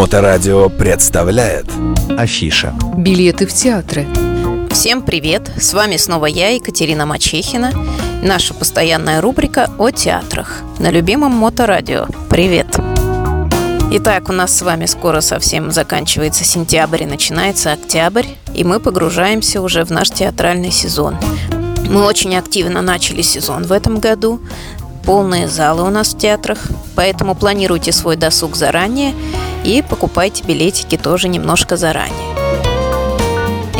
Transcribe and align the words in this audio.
Моторадио 0.00 0.70
представляет 0.70 1.66
Афиша 2.16 2.72
Билеты 2.96 3.46
в 3.46 3.52
театры 3.52 4.06
Всем 4.70 5.02
привет! 5.02 5.52
С 5.60 5.74
вами 5.74 5.98
снова 5.98 6.24
я, 6.24 6.48
Екатерина 6.54 7.04
Мачехина. 7.04 7.70
Наша 8.22 8.54
постоянная 8.54 9.20
рубрика 9.20 9.70
о 9.76 9.90
театрах 9.90 10.62
на 10.78 10.90
любимом 10.90 11.32
Моторадио. 11.32 12.06
Привет! 12.30 12.78
Итак, 13.90 14.30
у 14.30 14.32
нас 14.32 14.56
с 14.56 14.62
вами 14.62 14.86
скоро 14.86 15.20
совсем 15.20 15.70
заканчивается 15.70 16.44
сентябрь 16.44 17.02
и 17.02 17.06
начинается 17.06 17.72
октябрь, 17.72 18.24
и 18.54 18.64
мы 18.64 18.80
погружаемся 18.80 19.60
уже 19.60 19.84
в 19.84 19.90
наш 19.90 20.08
театральный 20.08 20.70
сезон. 20.70 21.18
Мы 21.90 22.04
очень 22.04 22.34
активно 22.36 22.80
начали 22.80 23.20
сезон 23.20 23.64
в 23.64 23.72
этом 23.72 24.00
году. 24.00 24.40
Полные 25.04 25.46
залы 25.46 25.82
у 25.82 25.90
нас 25.90 26.14
в 26.14 26.18
театрах, 26.18 26.58
поэтому 26.94 27.34
планируйте 27.34 27.92
свой 27.92 28.16
досуг 28.16 28.56
заранее 28.56 29.12
и 29.64 29.82
покупайте 29.82 30.44
билетики 30.44 30.96
тоже 30.96 31.28
немножко 31.28 31.76
заранее. 31.76 32.30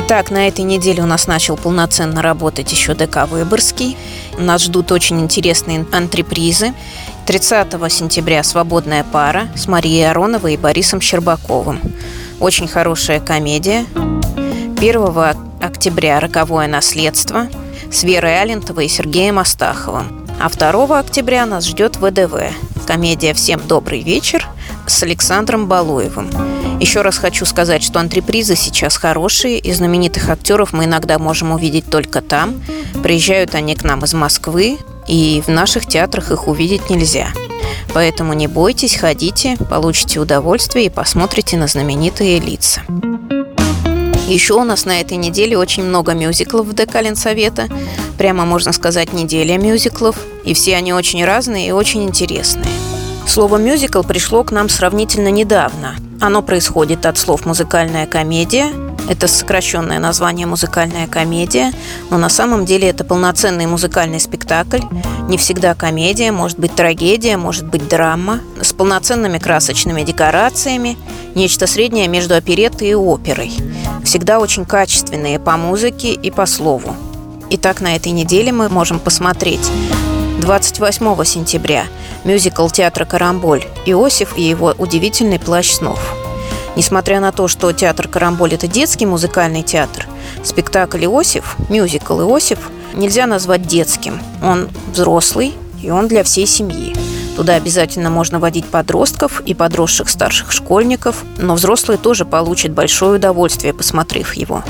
Итак, 0.00 0.30
на 0.30 0.46
этой 0.46 0.62
неделе 0.64 1.02
у 1.02 1.06
нас 1.06 1.26
начал 1.26 1.56
полноценно 1.56 2.22
работать 2.22 2.70
еще 2.70 2.94
ДК 2.94 3.26
«Выборгский». 3.26 3.96
Нас 4.38 4.62
ждут 4.62 4.92
очень 4.92 5.20
интересные 5.20 5.84
антрепризы. 5.90 6.72
30 7.26 7.72
сентября 7.92 8.44
«Свободная 8.44 9.02
пара» 9.02 9.48
с 9.56 9.66
Марией 9.66 10.08
Ароновой 10.08 10.54
и 10.54 10.56
Борисом 10.56 11.00
Щербаковым. 11.00 11.80
Очень 12.38 12.68
хорошая 12.68 13.18
комедия. 13.18 13.86
1 14.78 15.36
октября 15.60 16.20
«Роковое 16.20 16.68
наследство» 16.68 17.48
с 17.90 18.04
Верой 18.04 18.40
Алентовой 18.40 18.86
и 18.86 18.88
Сергеем 18.88 19.40
Астаховым. 19.40 20.26
А 20.40 20.48
2 20.48 20.98
октября 21.00 21.44
нас 21.44 21.66
ждет 21.66 21.96
ВДВ. 21.96 22.52
Комедия 22.86 23.34
«Всем 23.34 23.60
добрый 23.66 24.02
вечер» 24.02 24.46
с 24.88 25.02
Александром 25.02 25.66
Балуевым. 25.66 26.30
Еще 26.80 27.02
раз 27.02 27.18
хочу 27.18 27.44
сказать, 27.44 27.82
что 27.82 27.98
антрепризы 28.00 28.56
сейчас 28.56 28.96
хорошие, 28.96 29.58
и 29.58 29.72
знаменитых 29.72 30.28
актеров 30.28 30.72
мы 30.72 30.84
иногда 30.84 31.18
можем 31.18 31.52
увидеть 31.52 31.90
только 31.90 32.22
там. 32.22 32.62
Приезжают 33.02 33.54
они 33.54 33.74
к 33.74 33.82
нам 33.82 34.04
из 34.04 34.14
Москвы, 34.14 34.78
и 35.06 35.42
в 35.44 35.50
наших 35.50 35.86
театрах 35.86 36.30
их 36.30 36.46
увидеть 36.46 36.90
нельзя. 36.90 37.28
Поэтому 37.94 38.32
не 38.32 38.46
бойтесь, 38.46 38.96
ходите, 38.96 39.56
получите 39.70 40.20
удовольствие 40.20 40.86
и 40.86 40.90
посмотрите 40.90 41.56
на 41.56 41.66
знаменитые 41.66 42.38
лица. 42.38 42.82
Еще 44.28 44.54
у 44.54 44.64
нас 44.64 44.84
на 44.84 45.00
этой 45.00 45.16
неделе 45.16 45.56
очень 45.56 45.84
много 45.84 46.12
мюзиклов 46.12 46.66
в 46.66 46.74
ДК 46.74 47.00
Ленсовета. 47.00 47.66
Прямо 48.18 48.44
можно 48.44 48.72
сказать 48.72 49.14
неделя 49.14 49.56
мюзиклов. 49.56 50.16
И 50.44 50.52
все 50.52 50.76
они 50.76 50.92
очень 50.92 51.24
разные 51.24 51.68
и 51.68 51.72
очень 51.72 52.04
интересные. 52.04 52.87
Слово 53.38 53.58
«мюзикл» 53.58 54.02
пришло 54.02 54.42
к 54.42 54.50
нам 54.50 54.68
сравнительно 54.68 55.28
недавно. 55.28 55.94
Оно 56.20 56.42
происходит 56.42 57.06
от 57.06 57.18
слов 57.18 57.46
«музыкальная 57.46 58.04
комедия», 58.04 58.66
это 59.08 59.28
сокращенное 59.28 60.00
название 60.00 60.44
«музыкальная 60.44 61.06
комедия», 61.06 61.72
но 62.10 62.18
на 62.18 62.30
самом 62.30 62.64
деле 62.64 62.88
это 62.88 63.04
полноценный 63.04 63.66
музыкальный 63.66 64.18
спектакль. 64.18 64.80
Не 65.28 65.36
всегда 65.36 65.76
комедия, 65.76 66.32
может 66.32 66.58
быть 66.58 66.74
трагедия, 66.74 67.36
может 67.36 67.64
быть 67.64 67.86
драма, 67.86 68.40
с 68.60 68.72
полноценными 68.72 69.38
красочными 69.38 70.02
декорациями, 70.02 70.98
нечто 71.36 71.68
среднее 71.68 72.08
между 72.08 72.34
опереттой 72.34 72.88
и 72.88 72.94
оперой. 72.96 73.52
Всегда 74.02 74.40
очень 74.40 74.64
качественные 74.64 75.38
по 75.38 75.56
музыке 75.56 76.12
и 76.12 76.32
по 76.32 76.44
слову. 76.44 76.96
Итак, 77.50 77.82
на 77.82 77.94
этой 77.94 78.10
неделе 78.10 78.50
мы 78.50 78.68
можем 78.68 78.98
посмотреть 78.98 79.70
28 80.40 81.24
сентября 81.24 81.84
мюзикл 82.24 82.68
театра 82.68 83.04
«Карамболь» 83.04 83.64
«Иосиф 83.86 84.36
и 84.36 84.42
его 84.42 84.74
удивительный 84.78 85.38
плащ 85.38 85.72
снов». 85.72 86.14
Несмотря 86.76 87.20
на 87.20 87.32
то, 87.32 87.48
что 87.48 87.72
театр 87.72 88.08
«Карамболь»– 88.08 88.54
это 88.54 88.68
детский 88.68 89.06
музыкальный 89.06 89.62
театр, 89.62 90.06
спектакль 90.44 91.04
«Иосиф», 91.04 91.56
мюзикл 91.68 92.20
«Иосиф» 92.20 92.70
нельзя 92.94 93.26
назвать 93.26 93.66
детским. 93.66 94.20
Он 94.42 94.68
взрослый, 94.92 95.54
и 95.82 95.90
он 95.90 96.08
для 96.08 96.22
всей 96.22 96.46
семьи. 96.46 96.94
Туда 97.38 97.54
обязательно 97.54 98.10
можно 98.10 98.40
водить 98.40 98.64
подростков 98.64 99.42
и 99.46 99.54
подросших 99.54 100.08
старших 100.08 100.50
школьников, 100.50 101.22
но 101.36 101.54
взрослые 101.54 101.96
тоже 101.96 102.24
получат 102.24 102.72
большое 102.72 103.18
удовольствие, 103.18 103.72
посмотрев 103.72 104.34
его. 104.34 104.64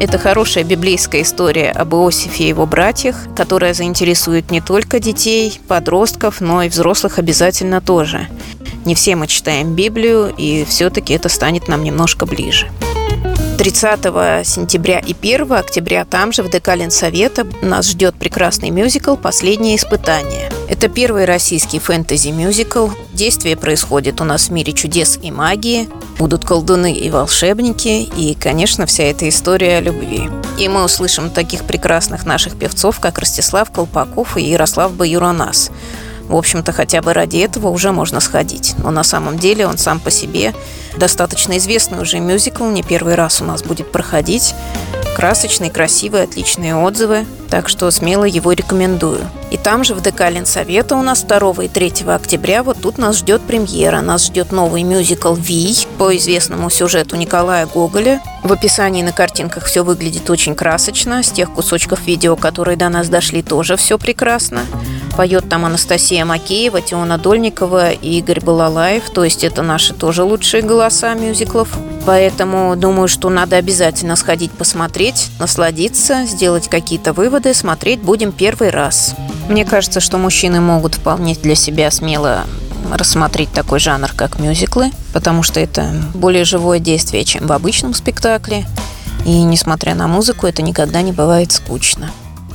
Это 0.00 0.16
хорошая 0.16 0.64
библейская 0.64 1.20
история 1.20 1.70
об 1.70 1.94
Иосифе 1.94 2.44
и 2.44 2.48
его 2.48 2.64
братьях, 2.64 3.16
которая 3.36 3.74
заинтересует 3.74 4.50
не 4.50 4.62
только 4.62 5.00
детей, 5.00 5.60
подростков, 5.68 6.40
но 6.40 6.62
и 6.62 6.70
взрослых 6.70 7.18
обязательно 7.18 7.82
тоже. 7.82 8.26
Не 8.86 8.94
все 8.94 9.16
мы 9.16 9.26
читаем 9.26 9.74
Библию, 9.74 10.32
и 10.34 10.64
все-таки 10.64 11.12
это 11.12 11.28
станет 11.28 11.68
нам 11.68 11.84
немножко 11.84 12.24
ближе. 12.24 12.70
30 13.58 14.00
сентября 14.46 14.98
и 14.98 15.12
1 15.12 15.52
октября 15.52 16.06
там 16.06 16.32
же 16.32 16.42
в 16.42 16.48
ДК 16.48 16.74
Ленсовета 16.74 17.46
нас 17.60 17.90
ждет 17.90 18.14
прекрасный 18.14 18.70
мюзикл 18.70 19.16
«Последнее 19.16 19.76
испытание». 19.76 20.43
Это 20.66 20.88
первый 20.88 21.26
российский 21.26 21.78
фэнтези-мюзикл. 21.78 22.88
Действие 23.12 23.56
происходит 23.56 24.20
у 24.20 24.24
нас 24.24 24.48
в 24.48 24.52
мире 24.52 24.72
чудес 24.72 25.18
и 25.20 25.30
магии. 25.30 25.90
Будут 26.18 26.44
колдуны 26.44 26.92
и 26.92 27.10
волшебники. 27.10 28.08
И, 28.16 28.34
конечно, 28.34 28.86
вся 28.86 29.04
эта 29.04 29.28
история 29.28 29.78
о 29.78 29.80
любви. 29.82 30.30
И 30.58 30.68
мы 30.68 30.84
услышим 30.84 31.30
таких 31.30 31.64
прекрасных 31.64 32.24
наших 32.24 32.56
певцов, 32.56 32.98
как 32.98 33.18
Ростислав 33.18 33.70
Колпаков 33.70 34.38
и 34.38 34.42
Ярослав 34.42 34.92
Баюранас. 34.94 35.70
В 36.28 36.34
общем-то, 36.34 36.72
хотя 36.72 37.02
бы 37.02 37.12
ради 37.12 37.36
этого 37.36 37.68
уже 37.68 37.92
можно 37.92 38.20
сходить. 38.20 38.74
Но 38.78 38.90
на 38.90 39.04
самом 39.04 39.38
деле 39.38 39.66
он 39.66 39.76
сам 39.76 40.00
по 40.00 40.10
себе 40.10 40.54
достаточно 40.96 41.58
известный 41.58 42.00
уже 42.00 42.20
мюзикл, 42.20 42.64
не 42.64 42.82
первый 42.82 43.16
раз 43.16 43.42
у 43.42 43.44
нас 43.44 43.62
будет 43.62 43.92
проходить. 43.92 44.54
Красочный, 45.16 45.68
красивый, 45.68 46.22
отличные 46.22 46.74
отзывы, 46.74 47.26
так 47.50 47.68
что 47.68 47.90
смело 47.90 48.24
его 48.24 48.52
рекомендую. 48.52 49.20
И 49.54 49.56
там 49.56 49.84
же 49.84 49.94
в 49.94 50.00
ДК 50.00 50.30
Ленсовета 50.30 50.96
у 50.96 51.02
нас 51.02 51.22
2 51.22 51.62
и 51.62 51.68
3 51.68 52.06
октября 52.08 52.64
вот 52.64 52.76
тут 52.82 52.98
нас 52.98 53.18
ждет 53.18 53.40
премьера. 53.40 54.00
Нас 54.00 54.26
ждет 54.26 54.50
новый 54.50 54.82
мюзикл 54.82 55.32
«Вий» 55.32 55.86
по 55.96 56.16
известному 56.16 56.70
сюжету 56.70 57.14
Николая 57.14 57.64
Гоголя. 57.66 58.20
В 58.42 58.52
описании 58.52 59.04
на 59.04 59.12
картинках 59.12 59.66
все 59.66 59.84
выглядит 59.84 60.28
очень 60.28 60.56
красочно. 60.56 61.22
С 61.22 61.30
тех 61.30 61.52
кусочков 61.52 62.04
видео, 62.04 62.34
которые 62.34 62.76
до 62.76 62.88
нас 62.88 63.08
дошли, 63.08 63.44
тоже 63.44 63.76
все 63.76 63.96
прекрасно. 63.96 64.62
Поет 65.16 65.48
там 65.48 65.64
Анастасия 65.64 66.24
Макеева, 66.24 66.80
Теона 66.80 67.16
Дольникова 67.16 67.92
и 67.92 68.18
Игорь 68.18 68.40
Балалаев. 68.40 69.08
То 69.10 69.22
есть 69.22 69.44
это 69.44 69.62
наши 69.62 69.94
тоже 69.94 70.24
лучшие 70.24 70.64
голоса 70.64 71.14
мюзиклов. 71.14 71.68
Поэтому 72.06 72.76
думаю, 72.76 73.08
что 73.08 73.30
надо 73.30 73.56
обязательно 73.56 74.16
сходить 74.16 74.50
посмотреть, 74.50 75.30
насладиться, 75.38 76.26
сделать 76.26 76.68
какие-то 76.68 77.12
выводы. 77.12 77.54
Смотреть 77.54 78.00
будем 78.00 78.30
первый 78.30 78.70
раз. 78.70 79.14
Мне 79.48 79.64
кажется, 79.64 80.00
что 80.00 80.18
мужчины 80.18 80.60
могут 80.60 80.96
вполне 80.96 81.34
для 81.34 81.54
себя 81.54 81.90
смело 81.90 82.44
рассмотреть 82.92 83.52
такой 83.52 83.78
жанр, 83.78 84.12
как 84.14 84.38
мюзиклы, 84.38 84.90
потому 85.14 85.42
что 85.42 85.60
это 85.60 85.90
более 86.12 86.44
живое 86.44 86.78
действие, 86.78 87.24
чем 87.24 87.46
в 87.46 87.52
обычном 87.52 87.94
спектакле. 87.94 88.66
И 89.24 89.42
несмотря 89.42 89.94
на 89.94 90.06
музыку, 90.06 90.46
это 90.46 90.60
никогда 90.60 91.00
не 91.00 91.12
бывает 91.12 91.52
скучно. 91.52 92.10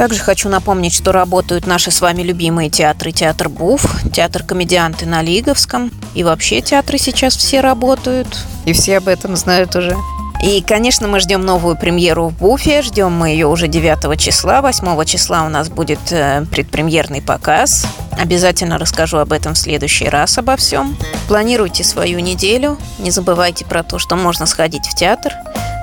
Также 0.00 0.20
хочу 0.20 0.48
напомнить, 0.48 0.94
что 0.94 1.12
работают 1.12 1.66
наши 1.66 1.90
с 1.90 2.00
вами 2.00 2.22
любимые 2.22 2.70
театры. 2.70 3.12
Театр 3.12 3.50
БУФ, 3.50 4.10
театр 4.14 4.42
комедианты 4.42 5.04
на 5.04 5.20
Лиговском. 5.20 5.90
И 6.14 6.24
вообще 6.24 6.62
театры 6.62 6.96
сейчас 6.96 7.36
все 7.36 7.60
работают. 7.60 8.26
И 8.64 8.72
все 8.72 8.96
об 8.96 9.08
этом 9.08 9.36
знают 9.36 9.76
уже. 9.76 9.94
И, 10.42 10.62
конечно, 10.62 11.06
мы 11.06 11.20
ждем 11.20 11.42
новую 11.42 11.76
премьеру 11.76 12.28
в 12.28 12.38
Буфе. 12.38 12.80
Ждем 12.80 13.12
мы 13.12 13.28
ее 13.28 13.46
уже 13.46 13.68
9 13.68 14.18
числа. 14.18 14.62
8 14.62 15.04
числа 15.04 15.44
у 15.44 15.50
нас 15.50 15.68
будет 15.68 16.00
э, 16.12 16.46
предпремьерный 16.50 17.20
показ. 17.20 17.86
Обязательно 18.18 18.78
расскажу 18.78 19.18
об 19.18 19.32
этом 19.34 19.52
в 19.52 19.58
следующий 19.58 20.08
раз, 20.08 20.38
обо 20.38 20.56
всем. 20.56 20.96
Планируйте 21.28 21.84
свою 21.84 22.20
неделю. 22.20 22.78
Не 23.00 23.10
забывайте 23.10 23.66
про 23.66 23.82
то, 23.82 23.98
что 23.98 24.16
можно 24.16 24.46
сходить 24.46 24.86
в 24.86 24.94
театр. 24.94 25.34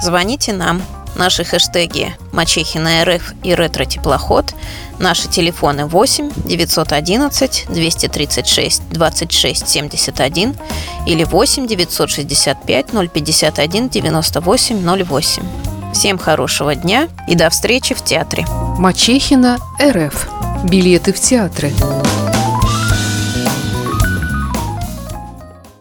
Звоните 0.00 0.52
нам 0.52 0.82
Наши 1.16 1.44
хэштеги 1.44 2.14
Мачехина 2.32 3.04
РФ 3.04 3.34
и 3.42 3.54
Ретро 3.54 3.84
Теплоход. 3.84 4.54
Наши 4.98 5.28
телефоны 5.28 5.86
8 5.86 6.30
911 6.44 7.66
236 7.68 8.82
26 8.90 9.68
71 9.68 10.54
или 11.06 11.24
8 11.24 11.66
965 11.66 12.86
051 13.12 13.88
98 13.88 15.04
08. 15.04 15.42
Всем 15.92 16.18
хорошего 16.18 16.74
дня 16.74 17.08
и 17.28 17.36
до 17.36 17.48
встречи 17.50 17.94
в 17.94 18.02
театре. 18.02 18.44
Мачехина 18.78 19.58
РФ. 19.80 20.28
Билеты 20.64 21.12
в 21.12 21.20
театры. 21.20 21.72